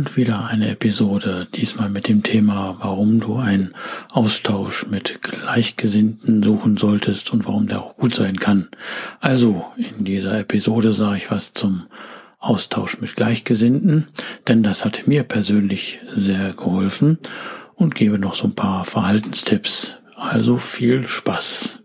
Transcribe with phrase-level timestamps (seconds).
[0.00, 3.74] Und wieder eine Episode, diesmal mit dem Thema, warum du einen
[4.10, 8.68] Austausch mit Gleichgesinnten suchen solltest und warum der auch gut sein kann.
[9.20, 11.82] Also, in dieser Episode sage ich was zum
[12.38, 14.08] Austausch mit Gleichgesinnten,
[14.48, 17.18] denn das hat mir persönlich sehr geholfen
[17.74, 19.96] und gebe noch so ein paar Verhaltenstipps.
[20.16, 21.79] Also viel Spaß.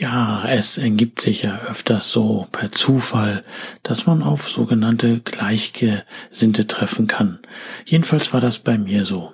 [0.00, 3.42] Ja, es ergibt sich ja öfters so per Zufall,
[3.82, 7.40] dass man auf sogenannte Gleichgesinnte treffen kann.
[7.84, 9.32] Jedenfalls war das bei mir so.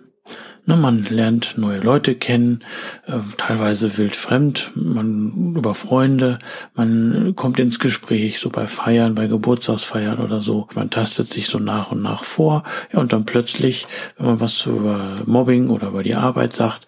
[0.66, 2.64] Ne, man lernt neue Leute kennen,
[3.06, 6.38] äh, teilweise wild fremd, man über Freunde,
[6.74, 10.68] man kommt ins Gespräch, so bei Feiern, bei Geburtstagsfeiern oder so.
[10.74, 14.64] Man tastet sich so nach und nach vor, ja, und dann plötzlich, wenn man was
[14.64, 16.86] über Mobbing oder über die Arbeit sagt,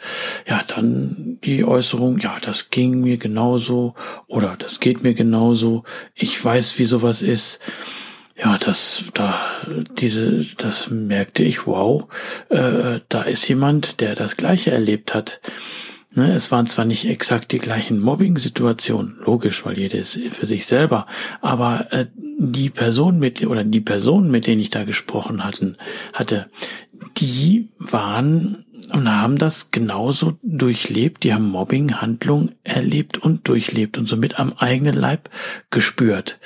[0.49, 3.95] ja, dann die Äußerung, ja, das ging mir genauso
[4.27, 7.61] oder das geht mir genauso, ich weiß, wie sowas ist
[8.39, 9.41] ja, das, da,
[9.99, 12.07] diese, das merkte ich, wow,
[12.51, 15.41] äh, da ist jemand, der das Gleiche erlebt hat.
[16.15, 20.67] Ne, es waren zwar nicht exakt die gleichen Mobbing-Situationen, logisch, weil jede ist für sich
[20.67, 21.07] selber,
[21.43, 22.07] aber äh,
[22.39, 25.77] die Person mit oder die Personen, mit denen ich da gesprochen hatten,
[26.13, 26.51] hatte,
[27.19, 34.39] die waren und haben das genauso durchlebt, die haben Mobbing-Handlung erlebt und durchlebt und somit
[34.39, 35.31] am eigenen Leib
[35.71, 36.39] gespürt.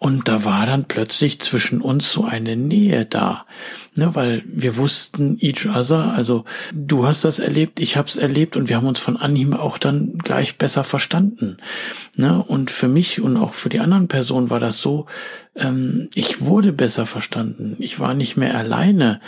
[0.00, 3.46] Und da war dann plötzlich zwischen uns so eine Nähe da,
[3.96, 8.56] ne, weil wir wussten each other, also du hast das erlebt, ich habe es erlebt
[8.56, 11.56] und wir haben uns von Anhieb auch dann gleich besser verstanden.
[12.14, 12.40] Ne?
[12.40, 15.06] Und für mich und auch für die anderen Personen war das so,
[15.56, 19.20] ähm, ich wurde besser verstanden, ich war nicht mehr alleine.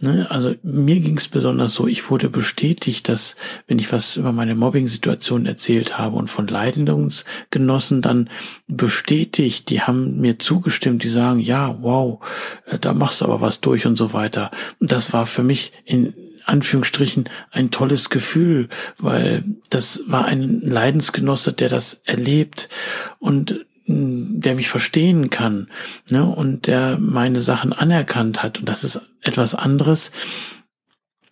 [0.00, 0.28] Ne?
[0.28, 3.36] Also mir ging es besonders so, ich wurde bestätigt, dass
[3.68, 8.28] wenn ich was über meine Mobbing-Situation erzählt habe und von Leidensgenossen dann
[8.66, 12.18] bestätigt, die haben mir zugestimmt, die sagen, ja, wow,
[12.66, 14.50] äh, da machst du aber was durch und so weiter.
[14.80, 16.12] Das war für mich in
[16.44, 18.68] Anführungsstrichen ein tolles Gefühl,
[18.98, 22.68] weil das war ein Leidensgenosse, der das erlebt
[23.18, 25.68] und der mich verstehen kann
[26.10, 28.58] ne, und der meine Sachen anerkannt hat.
[28.58, 30.10] Und das ist etwas anderes,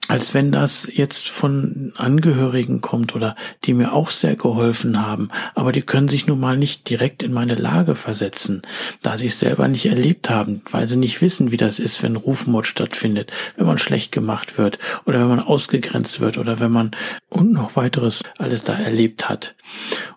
[0.09, 5.71] als wenn das jetzt von Angehörigen kommt oder die mir auch sehr geholfen haben, aber
[5.71, 8.62] die können sich nun mal nicht direkt in meine Lage versetzen,
[9.01, 12.17] da sie es selber nicht erlebt haben, weil sie nicht wissen, wie das ist, wenn
[12.17, 16.91] Rufmord stattfindet, wenn man schlecht gemacht wird oder wenn man ausgegrenzt wird oder wenn man
[17.29, 19.55] und noch weiteres alles da erlebt hat.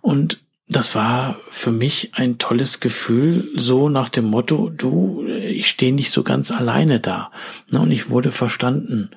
[0.01, 5.93] Und das war für mich ein tolles Gefühl, so nach dem Motto, du, ich stehe
[5.93, 7.31] nicht so ganz alleine da.
[7.71, 9.11] Ne, und ich wurde verstanden.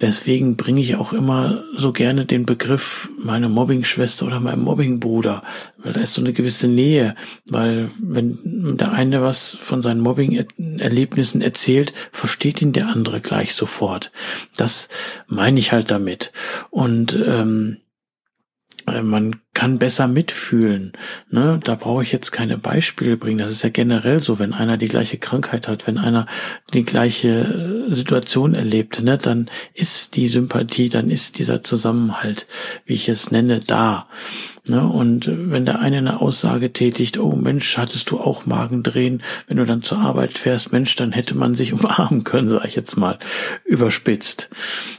[0.00, 5.42] Deswegen bringe ich auch immer so gerne den Begriff meine Mobbingschwester oder mein Mobbingbruder,
[5.78, 11.40] weil da ist so eine gewisse Nähe, weil wenn der eine was von seinen Mobbing-Erlebnissen
[11.40, 14.12] erzählt, versteht ihn der andere gleich sofort.
[14.56, 14.88] Das
[15.26, 16.32] meine ich halt damit.
[16.70, 17.87] Und ähm, äh,
[19.02, 20.92] man kann besser mitfühlen.
[21.30, 21.58] Ne?
[21.62, 23.38] Da brauche ich jetzt keine Beispiele bringen.
[23.38, 26.26] Das ist ja generell so, wenn einer die gleiche Krankheit hat, wenn einer
[26.72, 29.18] die gleiche äh, Situation erlebt, ne?
[29.18, 32.46] dann ist die Sympathie, dann ist dieser Zusammenhalt,
[32.84, 34.06] wie ich es nenne, da.
[34.68, 34.86] Ne?
[34.86, 39.66] Und wenn der eine eine Aussage tätigt, oh Mensch, hattest du auch Magendrehen, wenn du
[39.66, 43.18] dann zur Arbeit fährst, Mensch, dann hätte man sich umarmen können, sage ich jetzt mal,
[43.64, 44.50] überspitzt.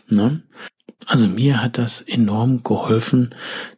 [0.09, 0.41] Ne?
[1.05, 3.33] Also mir hat das enorm geholfen,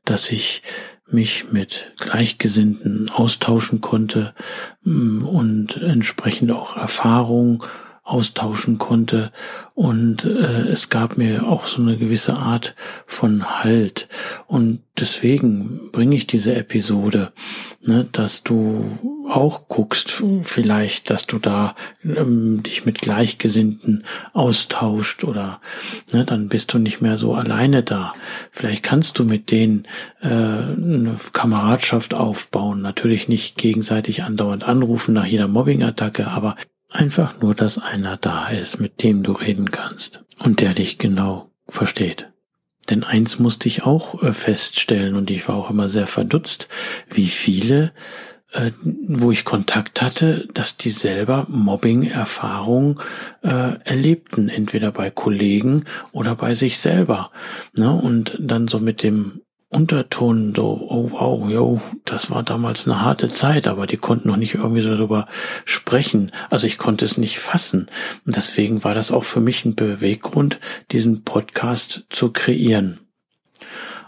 [0.05, 0.63] dass ich
[1.07, 4.33] mich mit Gleichgesinnten austauschen konnte
[4.83, 7.63] mm, und entsprechend auch Erfahrungen
[8.03, 9.31] austauschen konnte.
[9.73, 12.75] Und äh, es gab mir auch so eine gewisse Art
[13.05, 14.07] von Halt.
[14.47, 17.31] Und deswegen bringe ich diese Episode,
[17.81, 18.97] ne, dass du
[19.29, 24.03] auch guckst, vielleicht, dass du da ähm, dich mit Gleichgesinnten
[24.33, 25.61] austauscht oder
[26.11, 28.13] ne, dann bist du nicht mehr so alleine da.
[28.51, 29.87] Vielleicht kannst du mit denen
[30.21, 36.57] äh, eine Kameradschaft aufbauen, natürlich nicht gegenseitig andauernd anrufen nach jeder Mobbing-Attacke, aber
[36.91, 41.49] Einfach nur, dass einer da ist, mit dem du reden kannst und der dich genau
[41.67, 42.29] versteht.
[42.89, 46.67] Denn eins musste ich auch äh, feststellen und ich war auch immer sehr verdutzt,
[47.09, 47.93] wie viele,
[48.51, 52.99] äh, wo ich Kontakt hatte, dass die selber Mobbing-Erfahrungen
[53.41, 57.31] äh, erlebten, entweder bei Kollegen oder bei sich selber.
[57.73, 57.89] Ne?
[57.89, 59.41] Und dann so mit dem
[59.71, 64.35] Unterton so, oh wow, yo, das war damals eine harte Zeit, aber die konnten noch
[64.35, 65.29] nicht irgendwie so darüber
[65.63, 66.33] sprechen.
[66.49, 67.87] Also ich konnte es nicht fassen.
[68.25, 70.59] Und deswegen war das auch für mich ein Beweggrund,
[70.91, 72.99] diesen Podcast zu kreieren.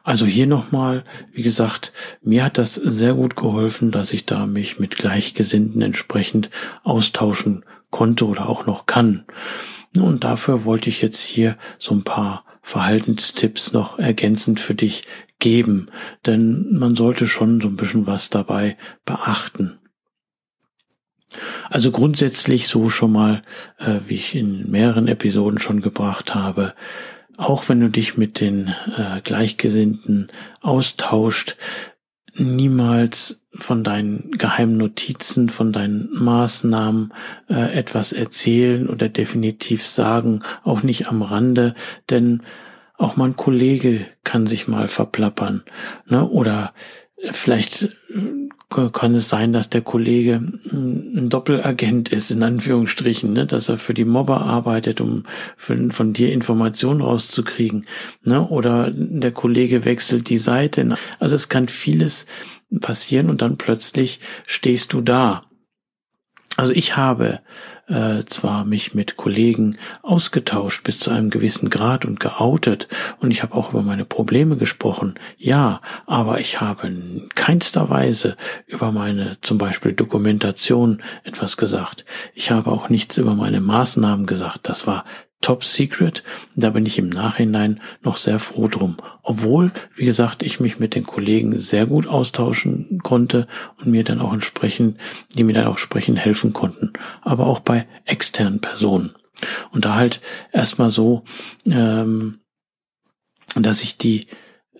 [0.03, 4.79] Also hier nochmal, wie gesagt, mir hat das sehr gut geholfen, dass ich da mich
[4.79, 6.49] mit Gleichgesinnten entsprechend
[6.83, 9.23] austauschen konnte oder auch noch kann.
[9.95, 15.03] Und dafür wollte ich jetzt hier so ein paar Verhaltenstipps noch ergänzend für dich
[15.37, 15.89] geben,
[16.25, 19.77] denn man sollte schon so ein bisschen was dabei beachten.
[21.69, 23.43] Also grundsätzlich so schon mal,
[23.79, 26.73] äh, wie ich in mehreren Episoden schon gebracht habe,
[27.37, 30.31] auch wenn du dich mit den äh, Gleichgesinnten
[30.61, 31.57] austauscht,
[32.35, 37.13] niemals von deinen geheimen Notizen, von deinen Maßnahmen
[37.49, 41.75] äh, etwas erzählen oder definitiv sagen, auch nicht am Rande,
[42.09, 42.41] denn
[42.97, 45.63] auch mal ein Kollege kann sich mal verplappern.
[46.07, 46.27] Ne?
[46.27, 46.73] Oder
[47.31, 50.41] vielleicht äh, kann es sein, dass der Kollege
[50.71, 53.45] ein Doppelagent ist, in Anführungsstrichen, ne?
[53.45, 55.25] dass er für die Mobber arbeitet, um
[55.57, 57.85] für, von dir Informationen rauszukriegen.
[58.23, 58.47] Ne?
[58.47, 60.95] Oder der Kollege wechselt die Seite.
[61.19, 62.25] Also es kann vieles
[62.79, 65.43] passieren und dann plötzlich stehst du da.
[66.55, 67.39] Also ich habe
[67.87, 72.87] äh, zwar mich mit Kollegen ausgetauscht bis zu einem gewissen Grad und geoutet
[73.19, 78.37] und ich habe auch über meine Probleme gesprochen, ja, aber ich habe in keinster Weise
[78.67, 82.05] über meine zum Beispiel Dokumentation etwas gesagt.
[82.35, 84.69] Ich habe auch nichts über meine Maßnahmen gesagt.
[84.69, 85.05] Das war
[85.43, 86.23] Top Secret.
[86.55, 88.97] Da bin ich im Nachhinein noch sehr froh drum.
[89.21, 93.47] Obwohl, wie gesagt, ich mich mit den Kollegen sehr gut austauschen konnte
[93.77, 94.97] und mir dann auch entsprechend,
[95.35, 96.93] die mir dann auch entsprechend helfen konnten.
[97.21, 99.13] Aber auch bei externen Personen.
[99.71, 101.23] Und da halt erstmal so,
[101.69, 102.39] ähm,
[103.55, 104.27] dass ich die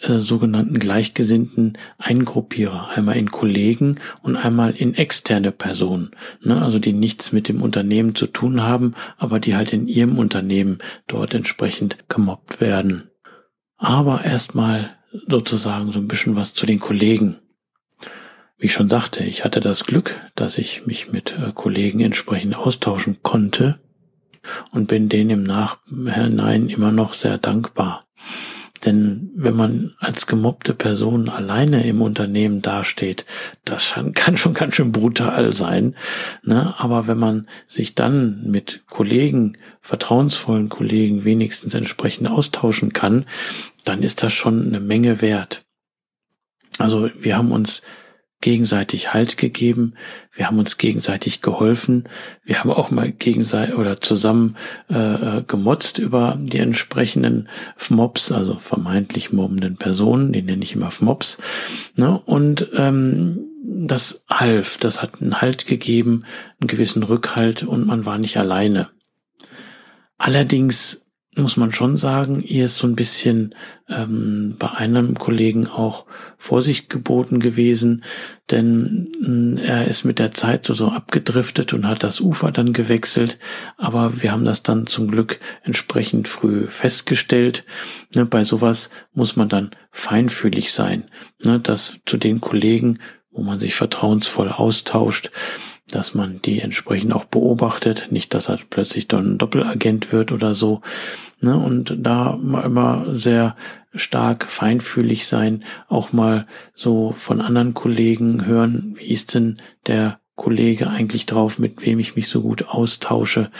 [0.04, 2.90] äh, sogenannten Gleichgesinnten eingruppiere.
[2.90, 6.12] Einmal in Kollegen und einmal in externe Personen.
[6.42, 6.62] Ne?
[6.62, 10.80] Also die nichts mit dem Unternehmen zu tun haben, aber die halt in ihrem Unternehmen
[11.08, 13.10] dort entsprechend gemobbt werden.
[13.78, 14.98] Aber erstmal
[15.28, 17.38] sozusagen so ein bisschen was zu den Kollegen.
[18.58, 22.58] Wie ich schon sagte, ich hatte das Glück, dass ich mich mit äh, Kollegen entsprechend
[22.58, 23.80] austauschen konnte
[24.72, 28.06] und bin denen im Nachhinein immer noch sehr dankbar.
[28.86, 33.26] Denn wenn man als gemobbte Person alleine im Unternehmen dasteht,
[33.66, 35.96] das kann schon ganz schön brutal sein.
[36.44, 36.74] Ne?
[36.78, 43.26] Aber wenn man sich dann mit Kollegen, vertrauensvollen Kollegen wenigstens entsprechend austauschen kann,
[43.84, 45.64] dann ist das schon eine Menge wert.
[46.80, 47.82] Also wir haben uns
[48.44, 49.94] gegenseitig Halt gegeben,
[50.36, 52.10] wir haben uns gegenseitig geholfen,
[52.44, 54.58] wir haben auch mal gegenseitig oder zusammen
[54.90, 57.48] äh, äh, gemotzt über die entsprechenden
[57.78, 61.38] FMOPs, also vermeintlich mobbenden Personen, die nenne ich immer FMOPs.
[61.96, 62.20] Ne?
[62.26, 66.26] Und ähm, das half, das hat einen Halt gegeben,
[66.60, 68.90] einen gewissen Rückhalt und man war nicht alleine.
[70.18, 71.03] Allerdings
[71.36, 73.56] muss man schon sagen, ihr ist so ein bisschen
[73.90, 76.06] ähm, bei einem Kollegen auch
[76.38, 78.04] Vorsicht geboten gewesen,
[78.52, 82.74] denn äh, er ist mit der Zeit so, so abgedriftet und hat das Ufer dann
[82.74, 83.40] gewechselt,
[83.78, 87.66] aber wir haben das dann zum Glück entsprechend früh festgestellt.
[88.14, 91.06] Ne, bei sowas muss man dann feinfühlig sein,
[91.44, 93.00] ne, dass zu den Kollegen,
[93.32, 95.32] wo man sich vertrauensvoll austauscht,
[95.90, 100.56] dass man die entsprechend auch beobachtet, nicht, dass er plötzlich dann ein Doppelagent wird oder
[100.56, 100.82] so.
[101.42, 101.58] Ne?
[101.58, 103.56] Und da immer sehr
[103.94, 110.90] stark feinfühlig sein, auch mal so von anderen Kollegen hören, wie ist denn der Kollege
[110.90, 113.52] eigentlich drauf, mit wem ich mich so gut austausche,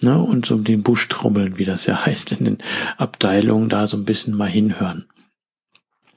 [0.00, 0.20] ne?
[0.20, 2.58] und so den Busch trommeln, wie das ja heißt in den
[2.96, 5.06] Abteilungen, da so ein bisschen mal hinhören.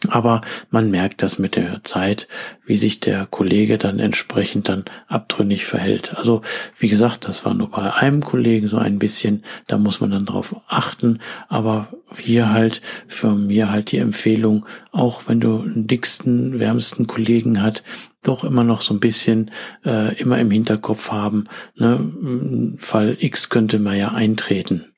[0.08, 0.42] Aber
[0.72, 2.30] man merkt das mit der Zeit,
[2.66, 6.16] wie sich der Kollege dann entsprechend dann abtrünnig verhält.
[6.16, 6.42] Also
[6.78, 10.26] wie gesagt, das war nur bei einem Kollegen so ein bisschen, da muss man dann
[10.26, 11.20] drauf achten.
[11.50, 17.62] Aber hier halt für mir halt die Empfehlung, auch wenn du einen dicksten, wärmsten Kollegen
[17.62, 17.84] hat,
[18.24, 19.52] doch immer noch so ein bisschen
[19.86, 24.89] äh, immer im Hinterkopf haben, ne, Fall X könnte mal ja eintreten.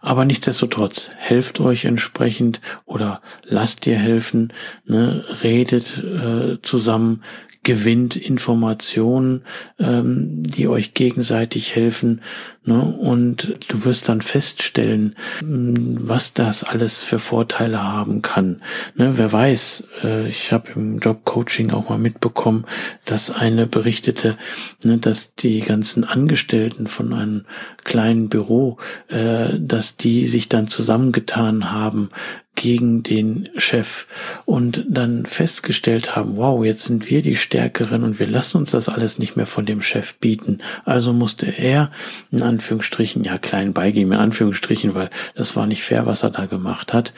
[0.00, 4.52] Aber nichtsdestotrotz, helft euch entsprechend oder lasst dir helfen,
[4.84, 7.22] ne, redet äh, zusammen,
[7.64, 9.42] gewinnt Informationen,
[9.78, 12.20] ähm, die euch gegenseitig helfen.
[12.64, 12.80] Ne?
[12.80, 18.62] Und du wirst dann feststellen, hm, was das alles für Vorteile haben kann.
[18.94, 19.12] Ne?
[19.16, 22.64] Wer weiß, äh, ich habe im Jobcoaching auch mal mitbekommen,
[23.04, 24.38] dass eine berichtete,
[24.82, 27.44] ne, dass die ganzen Angestellten von einem
[27.84, 28.78] kleinen Büro,
[29.08, 32.10] äh, dass die sich dann zusammengetan haben,
[32.54, 34.06] gegen den Chef
[34.44, 38.88] und dann festgestellt haben, wow, jetzt sind wir die Stärkeren und wir lassen uns das
[38.88, 40.58] alles nicht mehr von dem Chef bieten.
[40.84, 41.90] Also musste er
[42.30, 46.46] in Anführungsstrichen, ja klein beigeben in Anführungsstrichen, weil das war nicht fair, was er da
[46.46, 47.12] gemacht hat.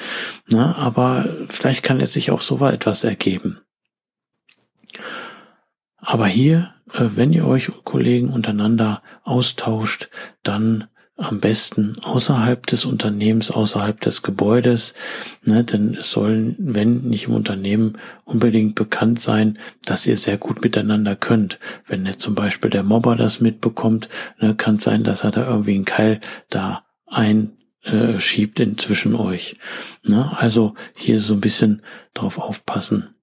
[0.48, 3.60] Na, aber vielleicht kann es sich auch so etwas ergeben.
[5.98, 10.08] Aber hier, äh, wenn ihr euch Kollegen untereinander austauscht,
[10.42, 14.92] dann am besten außerhalb des Unternehmens, außerhalb des Gebäudes,
[15.42, 20.62] ne, denn es sollen, wenn nicht im Unternehmen, unbedingt bekannt sein, dass ihr sehr gut
[20.62, 21.58] miteinander könnt.
[21.86, 25.48] Wenn jetzt zum Beispiel der Mobber das mitbekommt, ne, kann es sein, dass er da
[25.48, 26.20] irgendwie einen Keil
[26.50, 29.56] da einschiebt äh, inzwischen euch.
[30.02, 30.36] Ne?
[30.36, 31.82] Also hier so ein bisschen
[32.12, 33.14] drauf aufpassen.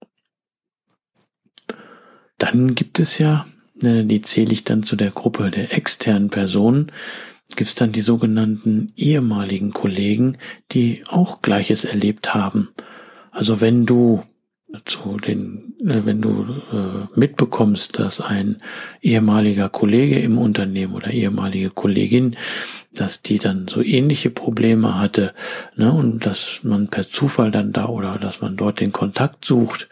[2.40, 3.46] Dann gibt es ja,
[3.76, 6.92] ne, die zähle ich dann zu der Gruppe der externen Personen,
[7.56, 10.38] gibt es dann die sogenannten ehemaligen Kollegen,
[10.72, 12.70] die auch Gleiches erlebt haben.
[13.32, 14.24] Also wenn du
[14.86, 18.62] zu den, äh, wenn du äh, mitbekommst, dass ein
[19.02, 22.36] ehemaliger Kollege im Unternehmen oder ehemalige Kollegin
[22.96, 25.34] dass die dann so ähnliche Probleme hatte,
[25.76, 29.90] ne, und dass man per Zufall dann da oder dass man dort den Kontakt sucht,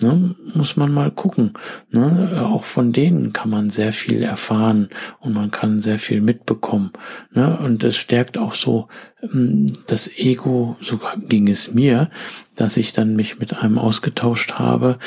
[0.00, 1.52] ne, muss man mal gucken.
[1.90, 2.42] Ne.
[2.44, 4.88] Auch von denen kann man sehr viel erfahren
[5.20, 6.92] und man kann sehr viel mitbekommen.
[7.32, 8.88] Ne, und es stärkt auch so
[9.22, 12.10] ähm, das Ego, so ging es mir,
[12.56, 14.98] dass ich dann mich mit einem ausgetauscht habe,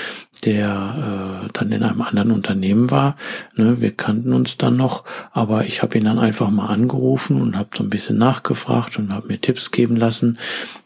[0.42, 3.16] der äh, dann in einem anderen Unternehmen war.
[3.56, 7.58] Ne, wir kannten uns dann noch, aber ich habe ihn dann einfach mal angerufen und
[7.58, 10.38] habe so ein bisschen nachgefragt und habe mir Tipps geben lassen.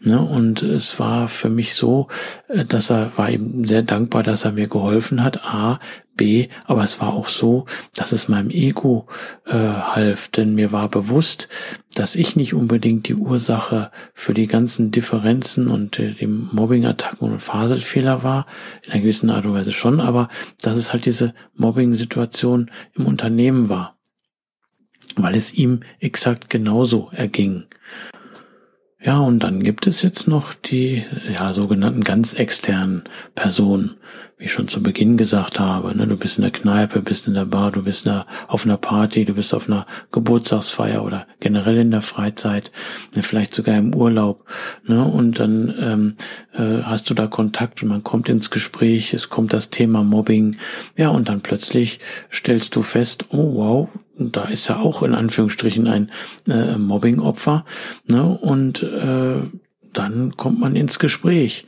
[0.02, 2.08] Ne, und es war für mich so,
[2.48, 5.44] äh, dass er war ihm sehr dankbar, dass er mir geholfen hat.
[5.46, 5.80] A,
[6.15, 9.07] B, aber es war auch so, dass es meinem Ego
[9.45, 11.48] äh, half, denn mir war bewusst,
[11.93, 17.41] dass ich nicht unbedingt die Ursache für die ganzen Differenzen und äh, die Mobbing-Attacken und
[17.41, 18.45] Faselfehler war,
[18.84, 20.29] in einer gewissen Art und Weise schon, aber
[20.62, 23.98] dass es halt diese Mobbing-Situation im Unternehmen war,
[25.15, 27.65] weil es ihm exakt genauso erging.
[29.05, 33.03] Ja, und dann gibt es jetzt noch die ja, sogenannten ganz externen
[33.36, 33.98] Personen,
[34.38, 35.96] wie ich schon zu Beginn gesagt habe.
[35.96, 36.08] Ne?
[36.08, 39.24] Du bist in der Kneipe, bist in der Bar, du bist der, auf einer Party,
[39.24, 42.72] du bist auf einer Geburtstagsfeier oder generell in der Freizeit,
[43.15, 43.24] ne?
[43.24, 44.46] vielleicht sogar im Urlaub.
[44.86, 45.06] Ne?
[45.06, 46.15] Und dann ähm,
[46.54, 50.58] äh, hast du da Kontakt und man kommt ins Gespräch, es kommt das Thema Mobbing.
[50.98, 52.00] Ja, und dann plötzlich
[52.32, 56.12] stellst du fest, oh wow, da ist ja auch in Anführungsstrichen ein
[56.48, 57.63] äh, Mobbing-Opfer.
[58.08, 58.38] Ne?
[58.38, 59.38] Und äh,
[59.94, 61.65] dann kommt man ins Gespräch.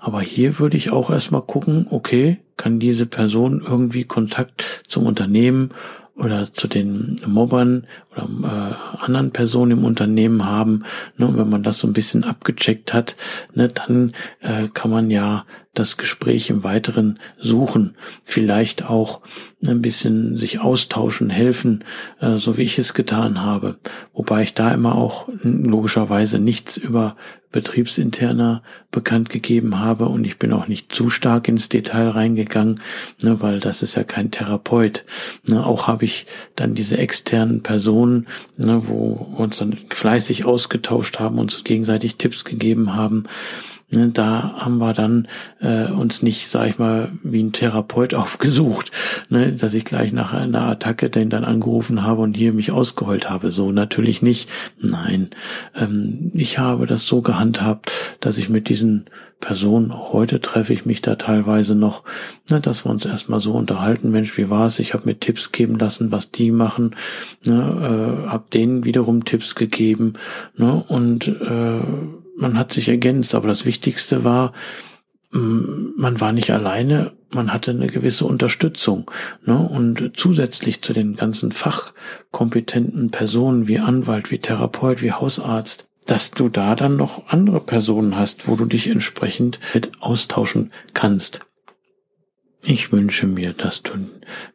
[0.00, 5.70] Aber hier würde ich auch erstmal gucken, okay, kann diese Person irgendwie Kontakt zum Unternehmen
[6.20, 10.84] oder zu den Mobbern oder äh, anderen Personen im Unternehmen haben.
[11.16, 13.16] Ne, und wenn man das so ein bisschen abgecheckt hat,
[13.54, 17.96] ne, dann äh, kann man ja das Gespräch im Weiteren suchen.
[18.24, 19.20] Vielleicht auch
[19.64, 21.84] ein bisschen sich austauschen, helfen,
[22.20, 23.78] äh, so wie ich es getan habe.
[24.12, 27.16] Wobei ich da immer auch logischerweise nichts über
[27.52, 32.80] betriebsinterner bekannt gegeben habe und ich bin auch nicht zu stark ins Detail reingegangen,
[33.22, 35.04] ne, weil das ist ja kein Therapeut.
[35.46, 36.26] Ne, auch habe ich
[36.56, 38.26] dann diese externen Personen,
[38.56, 43.24] ne, wo uns dann fleißig ausgetauscht haben, uns gegenseitig Tipps gegeben haben,
[43.90, 45.26] da haben wir dann
[45.60, 48.92] äh, uns nicht, sag ich mal, wie ein Therapeut aufgesucht,
[49.28, 53.28] ne, dass ich gleich nach einer Attacke den dann angerufen habe und hier mich ausgeheult
[53.28, 53.50] habe.
[53.50, 54.48] So natürlich nicht.
[54.80, 55.30] Nein,
[55.74, 59.06] ähm, ich habe das so gehandhabt, dass ich mit diesen
[59.40, 62.04] Personen, auch heute treffe ich mich da teilweise noch,
[62.50, 64.78] ne, dass wir uns erstmal so unterhalten, Mensch, wie war es?
[64.78, 66.94] Ich habe mir Tipps geben lassen, was die machen,
[67.44, 70.12] ne, äh, habe denen wiederum Tipps gegeben
[70.56, 71.80] ne, und äh,
[72.40, 74.52] man hat sich ergänzt, aber das Wichtigste war,
[75.30, 79.10] man war nicht alleine, man hatte eine gewisse Unterstützung.
[79.44, 79.56] Ne?
[79.56, 86.48] Und zusätzlich zu den ganzen fachkompetenten Personen wie Anwalt, wie Therapeut, wie Hausarzt, dass du
[86.48, 91.46] da dann noch andere Personen hast, wo du dich entsprechend mit austauschen kannst.
[92.62, 93.92] Ich wünsche mir, dass du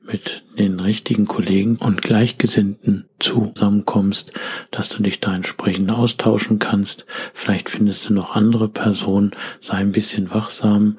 [0.06, 4.32] mit den richtigen Kollegen und Gleichgesinnten zusammenkommst,
[4.72, 7.06] dass du dich da entsprechend austauschen kannst.
[7.34, 10.98] Vielleicht findest du noch andere Personen, sei ein bisschen wachsam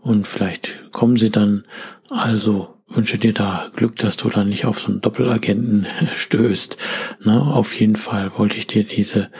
[0.00, 1.64] und vielleicht kommen sie dann.
[2.08, 6.76] Also wünsche dir da Glück, dass du da nicht auf so einen Doppelagenten stößt.
[7.24, 9.30] Na, auf jeden Fall wollte ich dir diese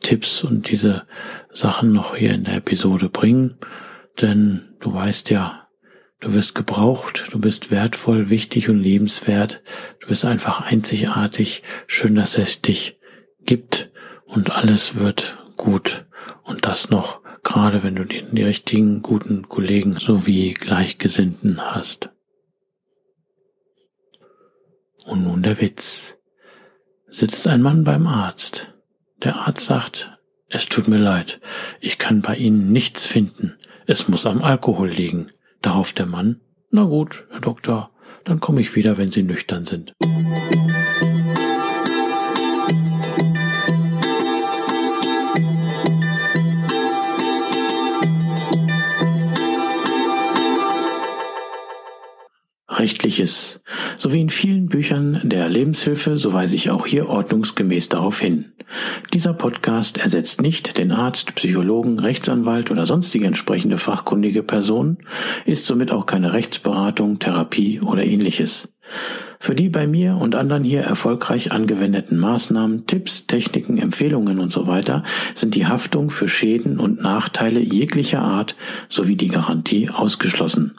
[0.00, 1.04] Tipps und diese
[1.52, 3.54] Sachen noch hier in der Episode bringen,
[4.20, 5.59] denn du weißt ja,
[6.20, 9.62] Du wirst gebraucht, du bist wertvoll, wichtig und lebenswert.
[10.00, 11.62] Du bist einfach einzigartig.
[11.86, 12.98] Schön, dass es dich
[13.40, 13.90] gibt
[14.26, 16.06] und alles wird gut.
[16.44, 22.10] Und das noch, gerade wenn du die, die richtigen, guten Kollegen sowie Gleichgesinnten hast.
[25.06, 26.18] Und nun der Witz.
[27.08, 28.74] Sitzt ein Mann beim Arzt.
[29.22, 31.40] Der Arzt sagt, es tut mir leid,
[31.80, 33.56] ich kann bei Ihnen nichts finden.
[33.86, 35.32] Es muss am Alkohol liegen.
[35.62, 36.40] Darauf der Mann,
[36.70, 37.90] na gut, Herr Doktor,
[38.24, 39.92] dann komme ich wieder, wenn Sie nüchtern sind.
[52.68, 53.59] Rechtliches.
[54.02, 58.46] So wie in vielen Büchern der Lebenshilfe, so weise ich auch hier ordnungsgemäß darauf hin.
[59.12, 64.96] Dieser Podcast ersetzt nicht den Arzt, Psychologen, Rechtsanwalt oder sonstige entsprechende fachkundige Person,
[65.44, 68.72] ist somit auch keine Rechtsberatung, Therapie oder ähnliches.
[69.38, 74.66] Für die bei mir und anderen hier erfolgreich angewendeten Maßnahmen, Tipps, Techniken, Empfehlungen und so
[75.34, 78.56] sind die Haftung für Schäden und Nachteile jeglicher Art
[78.88, 80.78] sowie die Garantie ausgeschlossen.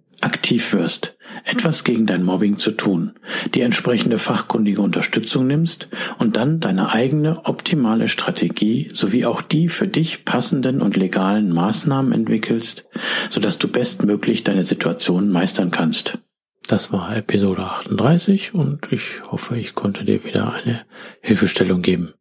[0.21, 3.13] aktiv wirst, etwas gegen dein Mobbing zu tun,
[3.53, 9.87] die entsprechende fachkundige Unterstützung nimmst und dann deine eigene optimale Strategie sowie auch die für
[9.87, 12.85] dich passenden und legalen Maßnahmen entwickelst,
[13.29, 16.17] sodass du bestmöglich deine Situation meistern kannst.
[16.67, 20.85] Das war Episode 38 und ich hoffe, ich konnte dir wieder eine
[21.21, 22.13] Hilfestellung geben.